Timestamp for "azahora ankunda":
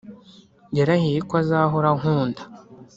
1.41-2.41